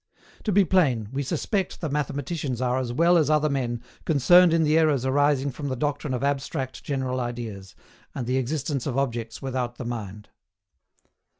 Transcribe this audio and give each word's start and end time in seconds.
To 0.45 0.51
be 0.51 0.65
plain, 0.65 1.09
we 1.11 1.21
suspect 1.21 1.79
the 1.79 1.87
mathematicians 1.87 2.59
are 2.59 2.79
as 2.79 2.91
well 2.91 3.19
as 3.19 3.29
other 3.29 3.49
men 3.49 3.83
concerned 4.03 4.51
in 4.51 4.63
the 4.63 4.75
errors 4.75 5.05
arising 5.05 5.51
from 5.51 5.67
the 5.67 5.75
doctrine 5.75 6.15
of 6.15 6.23
abstract 6.23 6.83
general 6.83 7.19
ideas, 7.19 7.75
and 8.15 8.25
the 8.25 8.37
existence 8.37 8.87
of 8.87 8.97
objects 8.97 9.43
without 9.43 9.75
the 9.75 9.85
mind. 9.85 10.29